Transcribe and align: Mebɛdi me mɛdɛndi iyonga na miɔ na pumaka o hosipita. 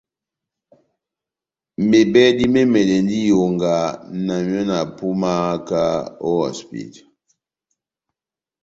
Mebɛdi 1.89 2.45
me 2.53 2.61
mɛdɛndi 2.73 3.15
iyonga 3.23 3.73
na 4.25 4.35
miɔ 4.49 4.61
na 4.69 4.77
pumaka 4.97 5.81
o 6.27 6.29
hosipita. 6.41 7.01